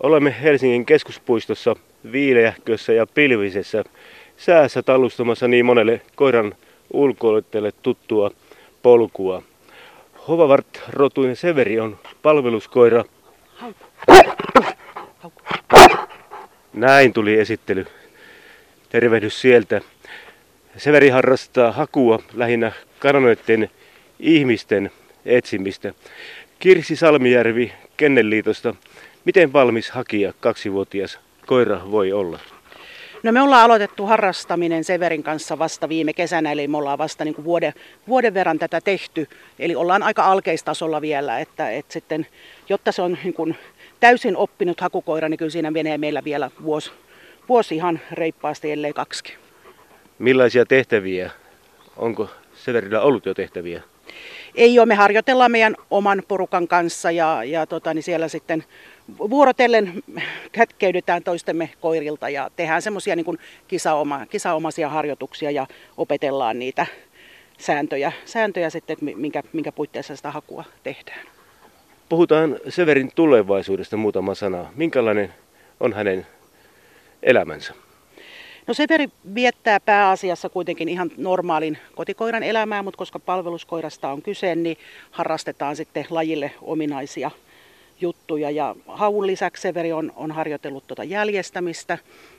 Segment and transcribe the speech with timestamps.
[0.00, 1.76] Olemme Helsingin keskuspuistossa
[2.12, 3.84] viileähkössä ja pilvisessä
[4.36, 6.54] säässä tallustamassa niin monelle koiran
[6.92, 8.30] ulkoilijalle tuttua
[8.82, 9.42] polkua.
[10.28, 13.04] Hovavart-rotuinen Severi on palveluskoira.
[16.72, 17.86] Näin tuli esittely.
[18.88, 19.80] Tervehdys sieltä.
[20.76, 23.70] Severi harrastaa hakua lähinnä kadonneiden
[24.20, 24.90] ihmisten
[25.26, 25.94] etsimistä.
[26.58, 28.74] Kirsi Salmijärvi Kennelliitosta.
[29.24, 32.38] Miten valmis hakija kaksivuotias koira voi olla?
[33.22, 37.34] No me ollaan aloitettu harrastaminen Severin kanssa vasta viime kesänä, eli me ollaan vasta niin
[37.34, 37.72] kuin vuoden,
[38.08, 39.28] vuoden verran tätä tehty.
[39.58, 42.26] Eli ollaan aika alkeistasolla vielä, että, että sitten,
[42.68, 43.56] jotta se on niin kuin
[44.00, 46.90] täysin oppinut hakukoira, niin kyllä siinä menee meillä vielä vuosi,
[47.48, 49.22] vuosi ihan reippaasti, ellei kaksi.
[50.18, 51.30] Millaisia tehtäviä?
[51.96, 53.82] Onko Severillä ollut jo tehtäviä?
[54.54, 58.64] Ei ole, me harjoitellaan meidän oman porukan kanssa ja, ja tota, niin siellä sitten
[59.18, 60.02] vuorotellen
[60.52, 66.86] kätkeydytään toistemme koirilta ja tehdään semmoisia niin kisaoma, kisaomaisia harjoituksia ja opetellaan niitä
[67.58, 71.26] sääntöjä, sääntöjä sitten, minkä, minkä puitteissa sitä hakua tehdään.
[72.08, 74.72] Puhutaan Severin tulevaisuudesta muutama sana.
[74.74, 75.34] Minkälainen
[75.80, 76.26] on hänen
[77.22, 77.74] elämänsä?
[78.66, 84.76] No Severi viettää pääasiassa kuitenkin ihan normaalin kotikoiran elämää, mutta koska palveluskoirasta on kyse, niin
[85.10, 87.30] harrastetaan sitten lajille ominaisia
[88.00, 88.50] juttuja.
[88.50, 91.98] Ja haun lisäksi Severi on, on harjoitellut tuota jäljestämistä.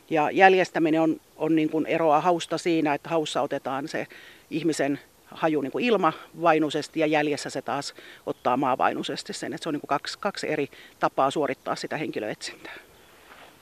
[0.10, 4.08] Ja jäljestäminen on, on niin kuin eroa hausta siinä, että haussa otetaan se
[4.50, 7.94] ihmisen haju niin kuin ilmavainuisesti ja jäljessä se taas
[8.26, 9.54] ottaa maavainuisesti sen.
[9.54, 12.76] Että se on niin kuin kaksi, kaksi eri tapaa suorittaa sitä henkilöetsintää.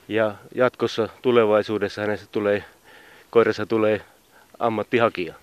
[0.08, 2.64] Ja jatkossa tulevaisuudessa hänestä tulee,
[3.30, 4.00] koirassa tulee
[4.58, 5.34] ammattihakija.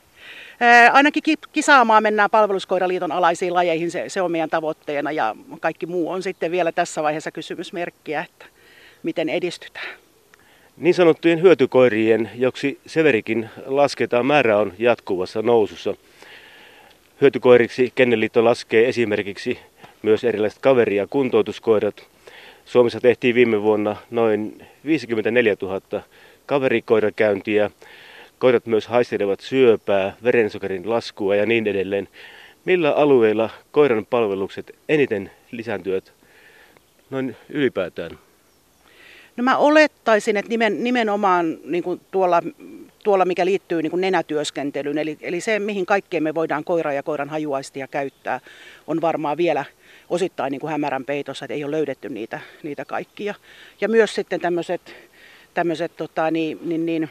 [0.92, 1.24] Ainakin
[1.54, 6.52] kisaamaan mennään palveluskoiraliiton alaisiin lajeihin, se, se on meidän tavoitteena ja kaikki muu on sitten
[6.52, 8.46] vielä tässä vaiheessa kysymysmerkkiä, että
[9.04, 9.96] miten edistytään.
[10.78, 15.94] Niin sanottujen hyötykoirien, joksi Severikin lasketaan, määrä on jatkuvassa nousussa.
[17.22, 19.60] Hyötykoiriksi Kennelliitto laskee esimerkiksi
[20.02, 22.11] myös erilaiset kaveri- ja kuntoutuskoirat.
[22.72, 25.82] Suomessa tehtiin viime vuonna noin 54 000
[26.46, 27.72] kaverikoirakäyntiä
[28.40, 32.08] Koirat myös haistelevat syöpää, verensokerin laskua ja niin edelleen.
[32.66, 36.14] Millä alueilla koiran palvelukset eniten lisääntyvät
[37.10, 38.12] noin ylipäätään?
[39.38, 42.42] No mä olettaisin, että nimen, nimenomaan niin kuin tuolla,
[43.04, 47.04] tuolla, mikä liittyy niin kuin nenätyöskentelyyn, eli, eli se, mihin kaikkeen me voidaan koiraa ja
[47.04, 48.40] koiran hajuaistia käyttää,
[48.88, 49.66] on varmaan vielä
[50.10, 53.36] osittain niin kuin hämärän peitossa, että ei ole löydetty niitä, niitä kaikkia.
[53.82, 54.82] Ja myös sitten tämmöiset
[55.54, 57.10] tämmöiset tota, niin, niin, niin,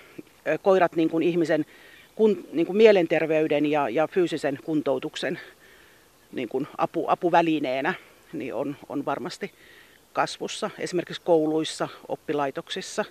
[0.63, 1.67] koirat niin kuin ihmisen
[2.15, 5.41] kun, niin kuin mielenterveyden ja, ja fyysisen kuntoutuksen
[6.33, 7.95] niin kuin apu, apuvälineenä
[8.33, 9.53] niin on, on varmasti
[10.13, 10.71] kasvussa.
[10.79, 13.05] Esimerkiksi kouluissa, oppilaitoksissa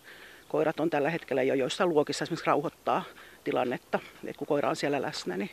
[0.49, 3.03] koirat on tällä hetkellä jo joissain luokissa esimerkiksi rauhoittaa
[3.43, 3.99] tilannetta.
[4.25, 5.51] Et kun koira on siellä läsnä, niin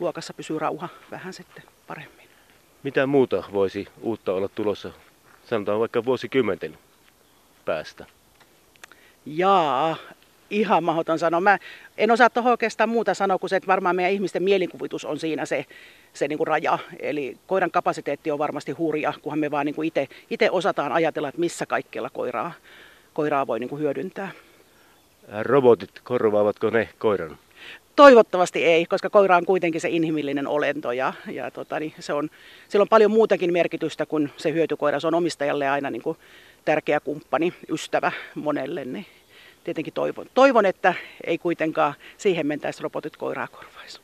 [0.00, 2.28] luokassa pysyy rauha vähän sitten paremmin.
[2.82, 4.90] Mitä muuta voisi uutta olla tulossa,
[5.44, 6.78] sanotaan vaikka vuosikymmenten
[7.64, 8.06] päästä?
[9.26, 9.96] Jaa,
[10.50, 11.40] ihan mahdoton sanoa.
[11.40, 11.58] Mä
[11.98, 15.46] en osaa tuohon oikeastaan muuta sanoa kuin se, että varmaan meidän ihmisten mielikuvitus on siinä
[15.46, 15.64] se,
[16.12, 16.78] se niin kuin raja.
[17.00, 19.92] Eli koiran kapasiteetti on varmasti hurja, kunhan me vaan niin
[20.30, 22.52] itse osataan ajatella, että missä kaikkialla koiraa,
[23.12, 24.30] koiraa voi niin kuin hyödyntää.
[25.42, 27.38] Robotit, korvaavatko ne koiran?
[27.96, 32.30] Toivottavasti ei, koska koira on kuitenkin se inhimillinen olento ja, ja tota, niin se on,
[32.68, 35.00] sillä on paljon muutakin merkitystä kuin se hyötykoira.
[35.00, 36.18] Se on omistajalle aina niin kuin
[36.64, 38.84] tärkeä kumppani, ystävä monelle.
[38.84, 39.06] Niin
[39.66, 40.94] tietenkin toivon, toivon, että
[41.24, 44.00] ei kuitenkaan siihen mentäisi robotit koiraa korvaisi.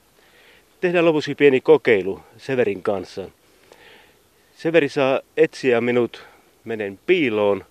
[0.81, 3.31] Tehdään lopuksi pieni kokeilu Severin kanssa.
[4.57, 6.27] Severi saa etsiä minut,
[6.65, 7.65] menen piiloon.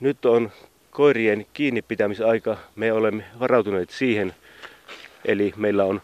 [0.00, 0.52] Nyt on
[0.90, 2.56] koirien kiinni pitämisaika.
[2.76, 4.34] Me olemme varautuneet siihen.
[5.24, 6.02] Eli meillä on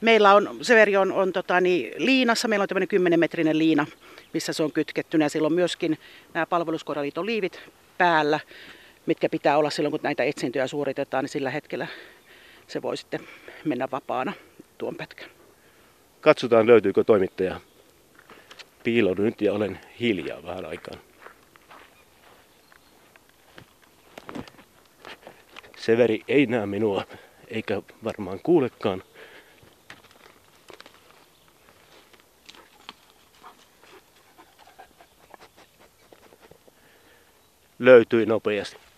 [0.00, 3.86] Meillä on, Severi on, on tota, niin, liinassa, meillä on tämmöinen 10 metrinen liina,
[4.34, 5.28] missä se on kytkettynä.
[5.28, 5.98] Sillä on myöskin
[6.34, 7.60] nämä palveluskoiraliiton liivit
[7.98, 8.40] päällä
[9.06, 11.86] mitkä pitää olla silloin, kun näitä etsintöjä suoritetaan, niin sillä hetkellä
[12.66, 13.20] se voi sitten
[13.64, 14.32] mennä vapaana
[14.78, 15.28] tuon pätkän.
[16.20, 17.60] Katsotaan löytyykö toimittaja.
[18.84, 20.94] Piilon nyt ja olen hiljaa vähän aikaa.
[25.76, 27.04] Severi ei näe minua,
[27.48, 29.02] eikä varmaan kuulekaan.
[37.78, 38.89] Löytyi nopeasti.